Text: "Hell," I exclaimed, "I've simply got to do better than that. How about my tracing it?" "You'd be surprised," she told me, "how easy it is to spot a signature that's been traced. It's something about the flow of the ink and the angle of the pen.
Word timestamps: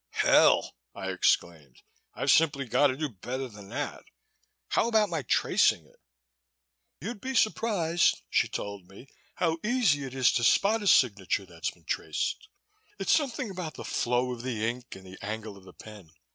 "Hell," 0.23 0.73
I 0.95 1.11
exclaimed, 1.11 1.83
"I've 2.15 2.31
simply 2.31 2.65
got 2.65 2.87
to 2.87 2.97
do 2.97 3.07
better 3.07 3.47
than 3.47 3.69
that. 3.69 4.01
How 4.69 4.87
about 4.87 5.09
my 5.09 5.21
tracing 5.21 5.85
it?" 5.85 5.99
"You'd 6.99 7.21
be 7.21 7.35
surprised," 7.35 8.23
she 8.27 8.47
told 8.47 8.87
me, 8.89 9.07
"how 9.35 9.59
easy 9.63 10.03
it 10.05 10.15
is 10.15 10.31
to 10.31 10.43
spot 10.43 10.81
a 10.81 10.87
signature 10.87 11.45
that's 11.45 11.69
been 11.69 11.85
traced. 11.85 12.47
It's 12.97 13.13
something 13.15 13.51
about 13.51 13.75
the 13.75 13.85
flow 13.85 14.31
of 14.33 14.41
the 14.41 14.67
ink 14.67 14.95
and 14.95 15.05
the 15.05 15.19
angle 15.21 15.55
of 15.55 15.65
the 15.65 15.73
pen. 15.73 16.09